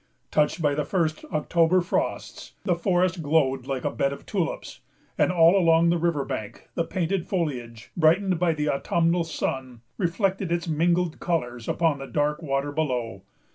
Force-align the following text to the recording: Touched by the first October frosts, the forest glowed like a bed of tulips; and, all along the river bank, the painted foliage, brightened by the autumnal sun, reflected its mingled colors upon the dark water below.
Touched 0.31 0.63
by 0.63 0.73
the 0.73 0.83
first 0.83 1.25
October 1.31 1.79
frosts, 1.79 2.55
the 2.65 2.73
forest 2.73 3.21
glowed 3.21 3.67
like 3.67 3.85
a 3.85 3.91
bed 3.91 4.11
of 4.11 4.25
tulips; 4.25 4.79
and, 5.15 5.31
all 5.31 5.55
along 5.55 5.91
the 5.91 5.97
river 5.99 6.25
bank, 6.25 6.69
the 6.73 6.83
painted 6.83 7.27
foliage, 7.27 7.91
brightened 7.95 8.39
by 8.39 8.51
the 8.51 8.67
autumnal 8.67 9.23
sun, 9.23 9.81
reflected 9.99 10.51
its 10.51 10.67
mingled 10.67 11.19
colors 11.19 11.67
upon 11.69 11.99
the 11.99 12.07
dark 12.07 12.41
water 12.41 12.71
below. 12.71 13.21